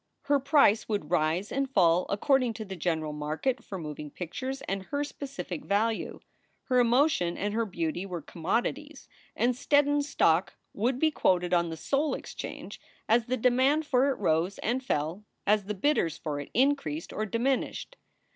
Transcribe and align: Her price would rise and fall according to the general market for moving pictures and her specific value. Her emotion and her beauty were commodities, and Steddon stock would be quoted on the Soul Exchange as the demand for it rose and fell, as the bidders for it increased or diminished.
Her 0.23 0.39
price 0.39 0.89
would 0.89 1.11
rise 1.11 1.51
and 1.51 1.69
fall 1.69 2.07
according 2.09 2.53
to 2.55 2.65
the 2.65 2.75
general 2.75 3.13
market 3.13 3.63
for 3.63 3.77
moving 3.77 4.09
pictures 4.09 4.61
and 4.61 4.81
her 4.87 5.03
specific 5.03 5.63
value. 5.63 6.19
Her 6.63 6.79
emotion 6.79 7.37
and 7.37 7.53
her 7.53 7.67
beauty 7.67 8.07
were 8.07 8.23
commodities, 8.23 9.07
and 9.35 9.53
Steddon 9.53 10.01
stock 10.01 10.55
would 10.73 10.97
be 10.97 11.11
quoted 11.11 11.53
on 11.53 11.69
the 11.69 11.77
Soul 11.77 12.15
Exchange 12.15 12.81
as 13.07 13.25
the 13.27 13.37
demand 13.37 13.85
for 13.85 14.09
it 14.09 14.15
rose 14.17 14.57
and 14.63 14.83
fell, 14.83 15.23
as 15.45 15.65
the 15.65 15.75
bidders 15.75 16.17
for 16.17 16.39
it 16.39 16.49
increased 16.55 17.13
or 17.13 17.27
diminished. 17.27 17.95